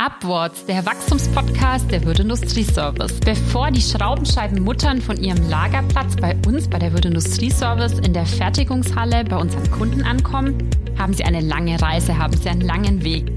[0.00, 3.20] Upwards, der Wachstumspodcast der Würde Industrie Service.
[3.20, 8.24] Bevor die Schraubenscheibenmuttern von ihrem Lagerplatz bei uns bei der Würde Industrie Service in der
[8.24, 13.30] Fertigungshalle bei unseren Kunden ankommen, haben sie eine lange Reise, haben sie einen langen Weg.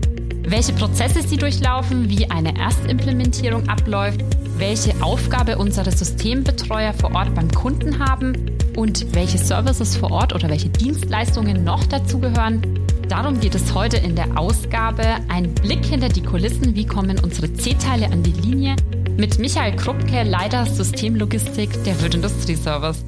[0.48, 4.22] Welche Prozesse sie durchlaufen, wie eine Erstimplementierung abläuft,
[4.58, 10.48] welche Aufgabe unsere Systembetreuer vor Ort beim Kunden haben und welche Services vor Ort oder
[10.48, 12.62] welche Dienstleistungen noch dazugehören,
[13.10, 15.04] Darum geht es heute in der Ausgabe.
[15.28, 16.76] Ein Blick hinter die Kulissen.
[16.76, 18.76] Wie kommen unsere C-Teile an die Linie?
[19.18, 23.04] Mit Michael Krupke, Leiter Systemlogistik der Wirt Industrie Service.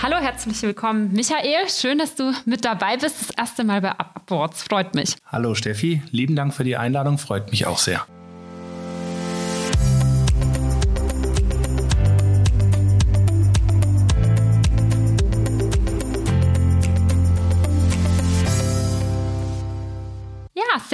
[0.00, 1.12] Hallo, herzlich willkommen.
[1.12, 3.20] Michael, schön, dass du mit dabei bist.
[3.20, 4.62] Das erste Mal bei Upwards.
[4.62, 5.16] Freut mich.
[5.26, 6.02] Hallo, Steffi.
[6.10, 7.18] Lieben Dank für die Einladung.
[7.18, 8.06] Freut mich auch sehr.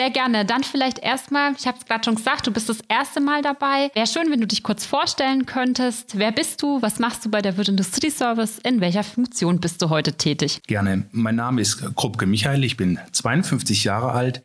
[0.02, 0.45] Sehr gerne.
[0.45, 3.88] Dann vielleicht erstmal, ich habe es gerade schon gesagt, du bist das erste Mal dabei.
[3.95, 6.19] Wäre schön, wenn du dich kurz vorstellen könntest.
[6.19, 6.83] Wer bist du?
[6.83, 8.59] Was machst du bei der Wirt Industrie Service?
[8.59, 10.61] In welcher Funktion bist du heute tätig?
[10.67, 11.05] Gerne.
[11.12, 12.64] Mein Name ist Krupke Michael.
[12.64, 14.42] Ich bin 52 Jahre alt,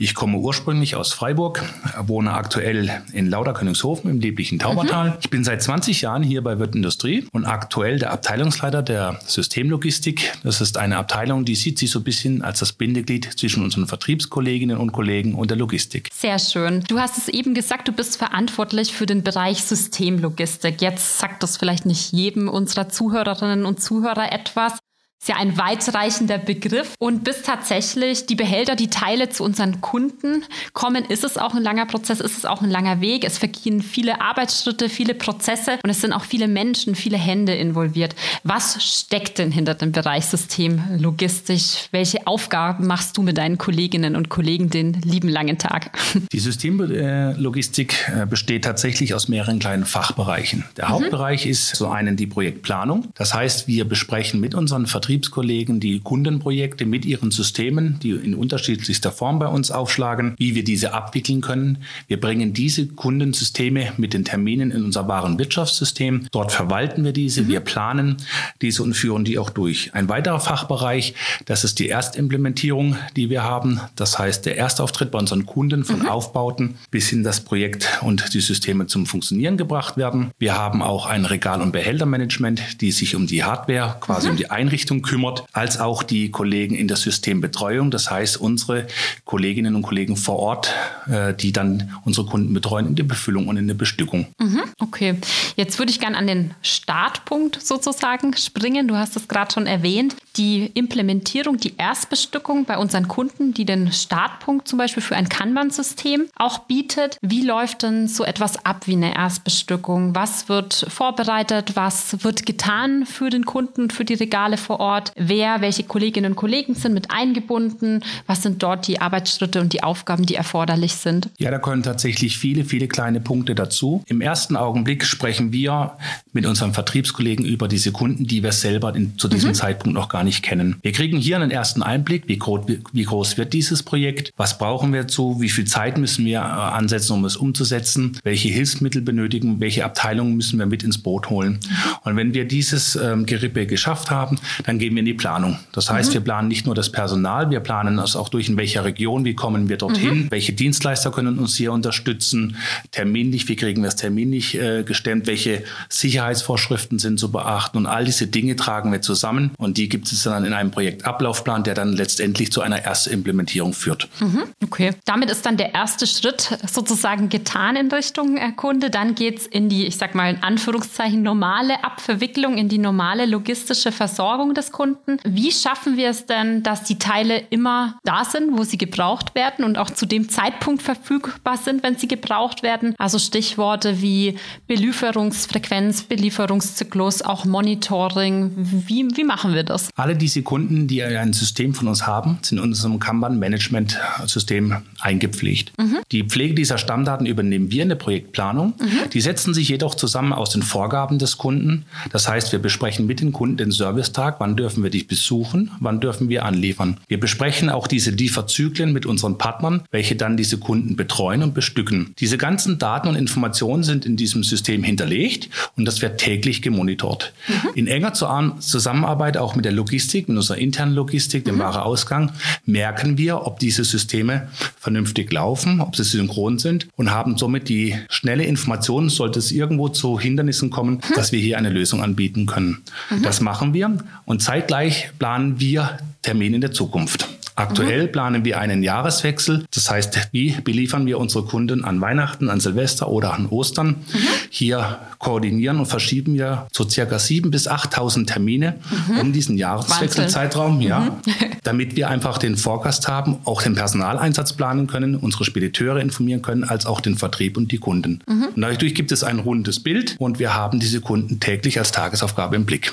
[0.00, 1.62] ich komme ursprünglich aus Freiburg,
[2.06, 5.10] wohne aktuell in Lauterkönigshofen im lieblichen Taubertal.
[5.10, 5.16] Mhm.
[5.20, 10.32] Ich bin seit 20 Jahren hier bei Wirt Industrie und aktuell der Abteilungsleiter der Systemlogistik.
[10.42, 13.86] Das ist eine Abteilung, die sieht sich so ein bisschen als das Bindeglied zwischen unseren
[13.86, 16.08] Vertriebskolleginnen und Kollegen und der Logistik.
[16.14, 16.82] Sehr schön.
[16.88, 20.80] Du hast es eben gesagt, du bist verantwortlich für den Bereich Systemlogistik.
[20.80, 24.79] Jetzt sagt das vielleicht nicht jedem unserer Zuhörerinnen und Zuhörer etwas
[25.20, 26.94] ist ja ein weitreichender Begriff.
[26.98, 31.62] Und bis tatsächlich die Behälter, die Teile zu unseren Kunden kommen, ist es auch ein
[31.62, 33.24] langer Prozess, ist es auch ein langer Weg.
[33.24, 38.14] Es vergehen viele Arbeitsschritte, viele Prozesse und es sind auch viele Menschen, viele Hände involviert.
[38.44, 41.88] Was steckt denn hinter dem Bereich System logistisch?
[41.90, 45.98] Welche Aufgaben machst du mit deinen Kolleginnen und Kollegen den lieben langen Tag?
[46.32, 50.64] Die Systemlogistik äh, besteht tatsächlich aus mehreren kleinen Fachbereichen.
[50.78, 50.92] Der mhm.
[50.92, 53.08] Hauptbereich ist so einen die Projektplanung.
[53.14, 58.32] Das heißt, wir besprechen mit unseren Vertretern Vertriebskollegen die Kundenprojekte mit ihren Systemen, die in
[58.32, 61.78] unterschiedlichster Form bei uns aufschlagen, wie wir diese abwickeln können.
[62.06, 66.28] Wir bringen diese Kundensysteme mit den Terminen in unser wahren Wirtschaftssystem.
[66.30, 67.48] Dort verwalten wir diese, mhm.
[67.48, 68.18] wir planen
[68.62, 69.92] diese und führen die auch durch.
[69.94, 73.80] Ein weiterer Fachbereich, das ist die Erstimplementierung, die wir haben.
[73.96, 76.08] Das heißt, der Erstauftritt bei unseren Kunden von mhm.
[76.08, 80.30] Aufbauten bis hin das Projekt und die Systeme zum Funktionieren gebracht werden.
[80.38, 84.30] Wir haben auch ein Regal- und Behältermanagement, die sich um die Hardware, quasi mhm.
[84.30, 87.90] um die Einrichtung kümmert, als auch die Kollegen in der Systembetreuung.
[87.90, 88.86] Das heißt, unsere
[89.24, 90.74] Kolleginnen und Kollegen vor Ort,
[91.08, 94.26] äh, die dann unsere Kunden betreuen in der Befüllung und in der Bestückung.
[94.38, 95.16] Mhm, okay,
[95.56, 98.88] jetzt würde ich gerne an den Startpunkt sozusagen springen.
[98.88, 100.16] Du hast es gerade schon erwähnt.
[100.36, 106.26] Die Implementierung, die Erstbestückung bei unseren Kunden, die den Startpunkt zum Beispiel für ein Kanban-System
[106.36, 107.16] auch bietet.
[107.20, 110.14] Wie läuft denn so etwas ab wie eine Erstbestückung?
[110.14, 111.72] Was wird vorbereitet?
[111.74, 114.89] Was wird getan für den Kunden, für die Regale vor Ort?
[114.90, 119.72] Ort, wer, welche Kolleginnen und Kollegen sind mit eingebunden, was sind dort die Arbeitsschritte und
[119.72, 121.28] die Aufgaben, die erforderlich sind?
[121.38, 124.02] Ja, da können tatsächlich viele, viele kleine Punkte dazu.
[124.06, 125.96] Im ersten Augenblick sprechen wir
[126.32, 129.54] mit unseren Vertriebskollegen über diese Kunden, die wir selber in, zu diesem mhm.
[129.54, 130.74] Zeitpunkt noch gar nicht kennen.
[130.82, 132.62] Wir kriegen hier einen ersten Einblick, wie groß,
[132.92, 136.42] wie groß wird dieses Projekt, was brauchen wir dazu, wie viel Zeit müssen wir äh,
[136.42, 141.60] ansetzen, um es umzusetzen, welche Hilfsmittel benötigen, welche Abteilungen müssen wir mit ins Boot holen.
[141.62, 141.76] Mhm.
[142.02, 145.58] Und wenn wir dieses ähm, Gerippe geschafft haben, dann gehen wir in die Planung.
[145.72, 146.14] Das heißt, mhm.
[146.14, 149.34] wir planen nicht nur das Personal, wir planen es auch durch, in welcher Region, wie
[149.34, 150.30] kommen wir dorthin, mhm.
[150.30, 152.56] welche Dienstleister können uns hier unterstützen,
[152.90, 158.04] terminlich, wie kriegen wir es terminlich äh, gestemmt, welche Sicherheitsvorschriften sind zu beachten und all
[158.04, 161.92] diese Dinge tragen wir zusammen und die gibt es dann in einem Projektablaufplan, der dann
[161.92, 164.08] letztendlich zu einer Erstimplementierung führt.
[164.20, 164.42] Mhm.
[164.64, 168.90] Okay, damit ist dann der erste Schritt sozusagen getan in Richtung äh, Kunde.
[168.90, 173.26] Dann geht es in die, ich sag mal in Anführungszeichen, normale Abverwicklung, in die normale
[173.26, 175.18] logistische Versorgung des Kunden.
[175.24, 179.64] Wie schaffen wir es denn, dass die Teile immer da sind, wo sie gebraucht werden
[179.64, 182.94] und auch zu dem Zeitpunkt verfügbar sind, wenn sie gebraucht werden?
[182.98, 184.36] Also Stichworte wie
[184.66, 188.52] Belieferungsfrequenz, Belieferungszyklus, auch Monitoring.
[188.56, 189.90] Wie, wie machen wir das?
[189.96, 195.72] Alle diese Kunden, die ein System von uns haben, sind in unserem Kanban-Management-System eingepflegt.
[195.78, 195.98] Mhm.
[196.12, 198.74] Die Pflege dieser Stammdaten übernehmen wir in der Projektplanung.
[198.80, 199.10] Mhm.
[199.12, 201.84] Die setzen sich jedoch zusammen aus den Vorgaben des Kunden.
[202.12, 205.70] Das heißt, wir besprechen mit den Kunden den Servicetag, wann wann dürfen wir dich besuchen,
[205.78, 206.96] wann dürfen wir anliefern.
[207.06, 212.16] Wir besprechen auch diese Lieferzyklen mit unseren Partnern, welche dann diese Kunden betreuen und bestücken.
[212.18, 217.32] Diese ganzen Daten und Informationen sind in diesem System hinterlegt und das wird täglich gemonitort.
[217.46, 217.68] Mhm.
[217.76, 221.60] In enger Zusammenarbeit auch mit der Logistik, mit unserer internen Logistik, dem mhm.
[221.60, 222.32] Wareausgang,
[222.66, 224.48] merken wir, ob diese Systeme
[224.80, 229.90] vernünftig laufen, ob sie synchron sind und haben somit die schnelle Information, sollte es irgendwo
[229.90, 231.14] zu Hindernissen kommen, mhm.
[231.14, 232.82] dass wir hier eine Lösung anbieten können.
[233.10, 233.22] Mhm.
[233.22, 237.28] Das machen wir und zeitgleich planen wir Termine in der Zukunft.
[237.60, 238.12] Aktuell mhm.
[238.12, 239.64] planen wir einen Jahreswechsel.
[239.74, 243.88] Das heißt, wie beliefern wir unsere Kunden an Weihnachten, an Silvester oder an Ostern?
[243.88, 244.18] Mhm.
[244.48, 248.78] Hier koordinieren und verschieben wir so circa 7.000 bis 8.000 Termine
[249.08, 249.18] mhm.
[249.18, 251.32] um diesen Jahreswechselzeitraum, ja, mhm.
[251.62, 256.64] damit wir einfach den Forecast haben, auch den Personaleinsatz planen können, unsere Spediteure informieren können,
[256.64, 258.22] als auch den Vertrieb und die Kunden.
[258.26, 258.48] Mhm.
[258.56, 262.56] Und dadurch gibt es ein rundes Bild und wir haben diese Kunden täglich als Tagesaufgabe
[262.56, 262.92] im Blick.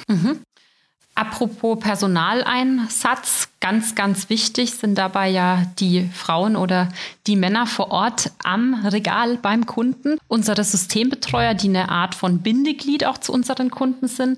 [1.17, 6.89] Apropos Personaleinsatz, ganz, ganz wichtig sind dabei ja die Frauen oder
[7.25, 10.19] die Männer vor Ort am Regal beim Kunden.
[10.27, 14.37] Unsere Systembetreuer, die eine Art von Bindeglied auch zu unseren Kunden sind.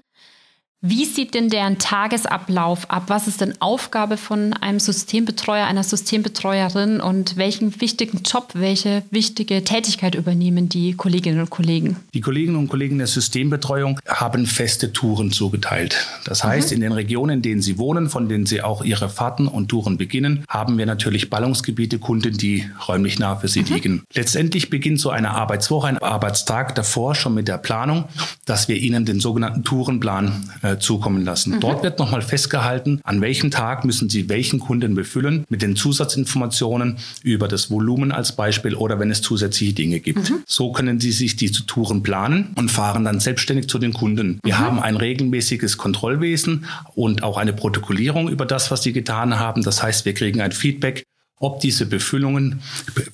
[0.82, 3.04] Wie sieht denn deren Tagesablauf ab?
[3.08, 9.66] Was ist denn Aufgabe von einem Systembetreuer, einer Systembetreuerin und welchen wichtigen Job, welche wichtige
[9.66, 11.98] Tätigkeit übernehmen die Kolleginnen und Kollegen?
[12.14, 16.08] Die Kolleginnen und Kollegen der Systembetreuung haben feste Touren zugeteilt.
[16.24, 16.76] Das heißt, mhm.
[16.76, 19.98] in den Regionen, in denen sie wohnen, von denen sie auch ihre Fahrten und Touren
[19.98, 23.74] beginnen, haben wir natürlich Ballungsgebiete, Kunden, die räumlich nah für sie mhm.
[23.74, 24.04] liegen.
[24.14, 28.06] Letztendlich beginnt so eine Arbeitswoche, ein Arbeitstag davor schon mit der Planung,
[28.46, 31.56] dass wir ihnen den sogenannten Tourenplan äh, äh, zukommen lassen.
[31.56, 31.60] Mhm.
[31.60, 36.98] Dort wird nochmal festgehalten, an welchem Tag müssen Sie welchen Kunden befüllen mit den Zusatzinformationen
[37.24, 40.30] über das Volumen als Beispiel oder wenn es zusätzliche Dinge gibt.
[40.30, 40.44] Mhm.
[40.46, 44.40] So können Sie sich diese Touren planen und fahren dann selbstständig zu den Kunden.
[44.44, 44.60] Wir mhm.
[44.60, 49.64] haben ein regelmäßiges Kontrollwesen und auch eine Protokollierung über das, was Sie getan haben.
[49.64, 51.04] Das heißt, wir kriegen ein Feedback
[51.40, 52.62] ob diese Befüllungen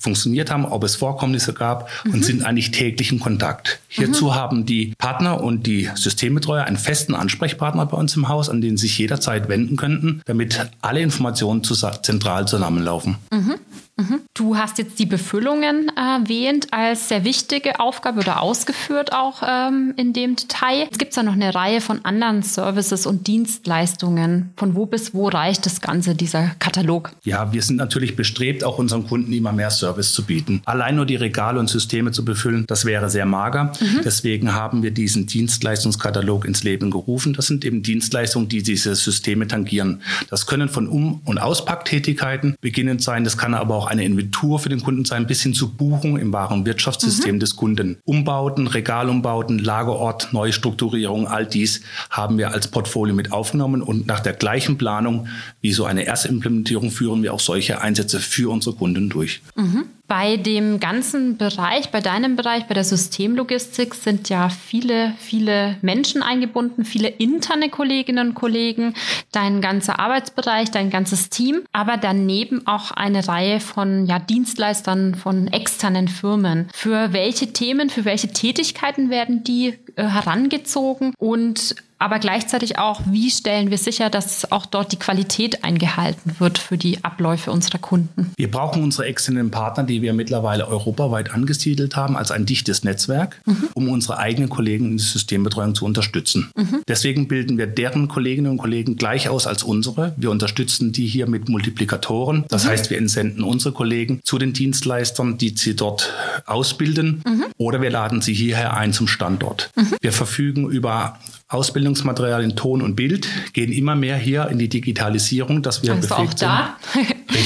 [0.00, 2.14] funktioniert haben, ob es Vorkommnisse gab mhm.
[2.14, 3.80] und sind eigentlich täglich in Kontakt.
[3.88, 4.34] Hierzu mhm.
[4.34, 8.76] haben die Partner und die Systembetreuer einen festen Ansprechpartner bei uns im Haus, an den
[8.76, 13.16] sie sich jederzeit wenden könnten, damit alle Informationen zentral zusammenlaufen.
[13.32, 13.54] Mhm.
[13.98, 14.20] Mhm.
[14.34, 20.12] Du hast jetzt die Befüllungen erwähnt als sehr wichtige Aufgabe oder ausgeführt auch ähm, in
[20.12, 20.86] dem Detail.
[20.90, 24.52] Es gibt ja noch eine Reihe von anderen Services und Dienstleistungen.
[24.56, 27.12] Von wo bis wo reicht das Ganze, dieser Katalog?
[27.24, 30.62] Ja, wir sind natürlich bestrebt, auch unseren Kunden immer mehr Service zu bieten.
[30.64, 33.72] Allein nur die Regale und Systeme zu befüllen, das wäre sehr mager.
[33.80, 34.00] Mhm.
[34.04, 37.34] Deswegen haben wir diesen Dienstleistungskatalog ins Leben gerufen.
[37.34, 40.02] Das sind eben Dienstleistungen, die diese Systeme tangieren.
[40.30, 43.24] Das können von Um- und Auspacktätigkeiten beginnend sein.
[43.24, 46.32] Das kann aber auch eine Inventur für den Kunden sein, bis hin zur Buchung im
[46.32, 47.40] wahren Wirtschaftssystem mhm.
[47.40, 47.98] des Kunden.
[48.04, 54.32] Umbauten, Regalumbauten, Lagerort, Neustrukturierung, all dies haben wir als Portfolio mit aufgenommen und nach der
[54.32, 55.28] gleichen Planung
[55.60, 59.40] wie so eine erste Implementierung führen wir auch solche Einsätze für unsere Kunden durch.
[59.54, 59.84] Mhm.
[60.08, 66.22] Bei dem ganzen Bereich, bei deinem Bereich, bei der Systemlogistik sind ja viele, viele Menschen
[66.22, 68.94] eingebunden, viele interne Kolleginnen und Kollegen,
[69.32, 75.48] dein ganzer Arbeitsbereich, dein ganzes Team, aber daneben auch eine Reihe von ja, Dienstleistern, von
[75.48, 76.68] externen Firmen.
[76.72, 83.30] Für welche Themen, für welche Tätigkeiten werden die äh, herangezogen und aber gleichzeitig auch, wie
[83.30, 88.32] stellen wir sicher, dass auch dort die Qualität eingehalten wird für die Abläufe unserer Kunden?
[88.36, 93.40] Wir brauchen unsere externen Partner, die wir mittlerweile europaweit angesiedelt haben, als ein dichtes Netzwerk,
[93.46, 93.68] mhm.
[93.74, 96.50] um unsere eigenen Kollegen in der Systembetreuung zu unterstützen.
[96.54, 96.82] Mhm.
[96.86, 100.14] Deswegen bilden wir deren Kolleginnen und Kollegen gleich aus als unsere.
[100.16, 102.44] Wir unterstützen die hier mit Multiplikatoren.
[102.48, 102.68] Das mhm.
[102.68, 106.12] heißt, wir entsenden unsere Kollegen zu den Dienstleistern, die sie dort
[106.44, 107.44] ausbilden, mhm.
[107.56, 109.70] oder wir laden sie hierher ein zum Standort.
[109.76, 109.96] Mhm.
[110.00, 115.62] Wir verfügen über Ausbildungsmaterial in Ton und Bild gehen immer mehr hier in die Digitalisierung,
[115.62, 116.76] dass wir also befähigt auch da.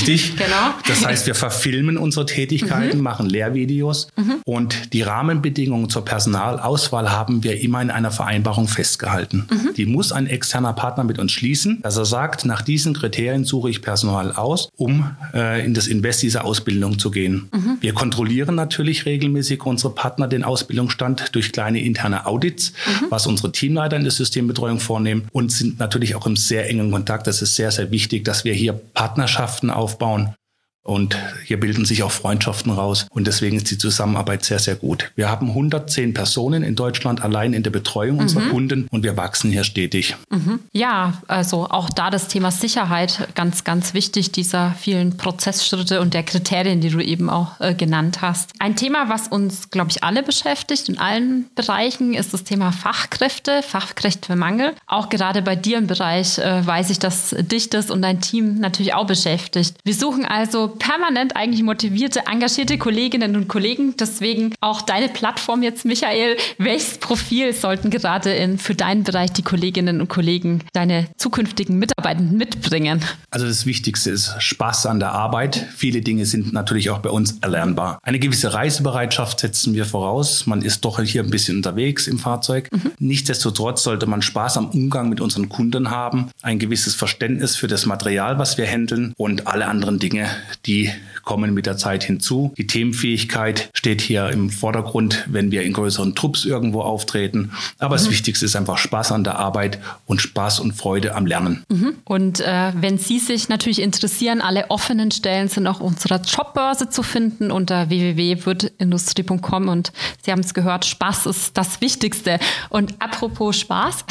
[0.00, 0.37] Richtig.
[0.37, 0.75] genau.
[0.87, 3.02] Das heißt, wir verfilmen unsere Tätigkeiten, mhm.
[3.02, 4.37] machen Lehrvideos mhm.
[4.45, 9.47] und die Rahmenbedingungen zur Personalauswahl haben wir immer in einer Vereinbarung festgehalten.
[9.50, 9.75] Mhm.
[9.76, 13.71] Die muss ein externer Partner mit uns schließen, dass er sagt, nach diesen Kriterien suche
[13.71, 17.49] ich Personal aus, um äh, in das Invest dieser Ausbildung zu gehen.
[17.52, 17.78] Mhm.
[17.80, 23.07] Wir kontrollieren natürlich regelmäßig unsere Partner den Ausbildungsstand durch kleine interne Audits, mhm.
[23.11, 27.26] was unsere Teamleiter in der Systembetreuung vornehmen und sind natürlich auch im sehr engen Kontakt.
[27.26, 30.35] Das ist sehr, sehr wichtig, dass wir hier Partnerschaften aufbauen,
[30.82, 33.06] Und hier bilden sich auch Freundschaften raus.
[33.10, 35.12] Und deswegen ist die Zusammenarbeit sehr, sehr gut.
[35.14, 38.22] Wir haben 110 Personen in Deutschland allein in der Betreuung mhm.
[38.22, 40.16] unserer Kunden und wir wachsen hier stetig.
[40.30, 40.60] Mhm.
[40.72, 46.22] Ja, also auch da das Thema Sicherheit ganz, ganz wichtig, dieser vielen Prozessschritte und der
[46.22, 48.52] Kriterien, die du eben auch äh, genannt hast.
[48.58, 53.62] Ein Thema, was uns, glaube ich, alle beschäftigt in allen Bereichen, ist das Thema Fachkräfte,
[53.62, 54.72] Fachkräftemangel.
[54.87, 58.58] Auch gerade bei dir im Bereich äh, weiß ich, dass dich das und dein Team
[58.58, 59.76] natürlich auch beschäftigt.
[59.84, 63.94] Wir suchen also permanent eigentlich motivierte, engagierte Kolleginnen und Kollegen.
[63.98, 66.36] Deswegen auch deine Plattform jetzt, Michael.
[66.58, 72.36] Welches Profil sollten gerade in, für deinen Bereich die Kolleginnen und Kollegen, deine zukünftigen Mitarbeitenden
[72.36, 73.04] mitbringen?
[73.30, 75.66] Also das Wichtigste ist Spaß an der Arbeit.
[75.76, 77.98] Viele Dinge sind natürlich auch bei uns erlernbar.
[78.02, 80.46] Eine gewisse Reisebereitschaft setzen wir voraus.
[80.46, 82.68] Man ist doch hier ein bisschen unterwegs im Fahrzeug.
[82.72, 82.92] Mhm.
[82.98, 87.86] Nichtsdestotrotz sollte man Spaß am Umgang mit unseren Kunden haben, ein gewisses Verständnis für das
[87.86, 90.28] Material, was wir handeln und alle anderen Dinge,
[90.67, 90.93] die
[91.30, 92.52] kommen mit der Zeit hinzu.
[92.58, 97.52] Die Themenfähigkeit steht hier im Vordergrund, wenn wir in größeren Trupps irgendwo auftreten.
[97.78, 97.99] Aber mhm.
[97.99, 101.62] das Wichtigste ist einfach Spaß an der Arbeit und Spaß und Freude am Lernen.
[101.68, 101.92] Mhm.
[102.02, 107.04] Und äh, wenn Sie sich natürlich interessieren, alle offenen Stellen sind auch unserer Jobbörse zu
[107.04, 109.92] finden unter www.wirtindustrie.com und
[110.25, 112.40] Sie haben es gehört, Spaß ist das Wichtigste.
[112.70, 114.04] Und apropos Spaß,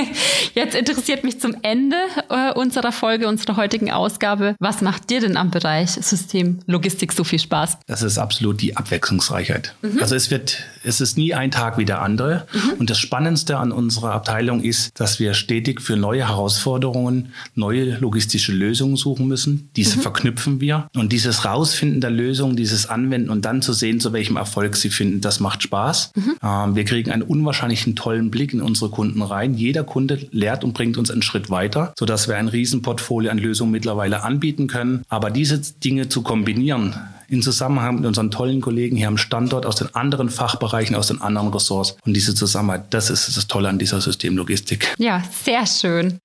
[0.54, 1.98] jetzt interessiert mich zum Ende
[2.30, 7.24] äh, unserer Folge, unserer heutigen Ausgabe, was macht dir denn am Bereich System Logistik so
[7.24, 7.78] viel Spaß?
[7.86, 9.74] Das ist absolut die Abwechslungsreichheit.
[9.82, 9.98] Mhm.
[10.00, 12.46] Also es wird, es ist nie ein Tag wie der andere.
[12.52, 12.80] Mhm.
[12.80, 18.52] Und das Spannendste an unserer Abteilung ist, dass wir stetig für neue Herausforderungen neue logistische
[18.52, 19.70] Lösungen suchen müssen.
[19.76, 20.02] Diese mhm.
[20.02, 20.88] verknüpfen wir.
[20.94, 24.90] Und dieses Rausfinden der Lösung, dieses Anwenden und dann zu sehen, zu welchem Erfolg sie
[24.90, 26.12] finden, das macht Spaß.
[26.14, 26.34] Mhm.
[26.42, 29.54] Ähm, wir kriegen einen unwahrscheinlichen tollen Blick in unsere Kunden rein.
[29.54, 33.72] Jeder Kunde lehrt und bringt uns einen Schritt weiter, sodass wir ein Riesenportfolio an Lösungen
[33.72, 35.04] mittlerweile anbieten können.
[35.08, 36.94] Aber diese Dinge zu kombinieren,
[37.32, 41.22] in Zusammenhang mit unseren tollen Kollegen hier am Standort aus den anderen Fachbereichen, aus den
[41.22, 41.96] anderen Ressorts.
[42.04, 44.94] Und diese Zusammenarbeit, das ist das Tolle an dieser Systemlogistik.
[44.98, 46.18] Ja, sehr schön.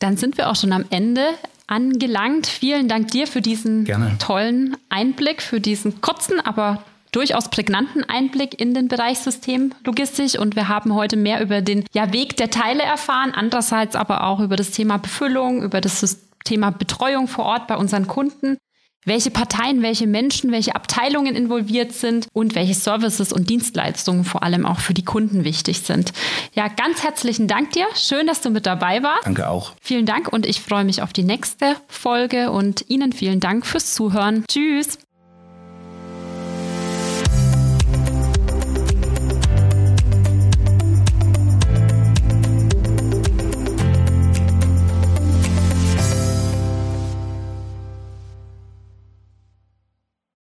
[0.00, 1.22] Dann sind wir auch schon am Ende
[1.68, 2.48] angelangt.
[2.48, 4.16] Vielen Dank dir für diesen Gerne.
[4.18, 10.66] tollen Einblick, für diesen kurzen, aber durchaus prägnanten Einblick in den Bereich Systemlogistik und wir
[10.66, 14.72] haben heute mehr über den ja, Weg der Teile erfahren, andererseits aber auch über das
[14.72, 18.56] Thema Befüllung, über das Thema Betreuung vor Ort bei unseren Kunden
[19.04, 24.66] welche Parteien, welche Menschen, welche Abteilungen involviert sind und welche Services und Dienstleistungen vor allem
[24.66, 26.12] auch für die Kunden wichtig sind.
[26.54, 27.86] Ja, ganz herzlichen Dank dir.
[27.94, 29.26] Schön, dass du mit dabei warst.
[29.26, 29.72] Danke auch.
[29.80, 33.94] Vielen Dank und ich freue mich auf die nächste Folge und Ihnen vielen Dank fürs
[33.94, 34.44] Zuhören.
[34.48, 34.98] Tschüss.